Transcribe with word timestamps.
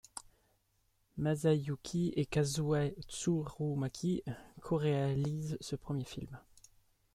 Masayuki 1.17 2.11
et 2.15 2.25
Kazuya 2.25 2.89
Tsurumaki 3.07 4.23
coréalisent 4.59 5.57
ce 5.61 5.75
premier 5.75 6.05
film. 6.05 6.39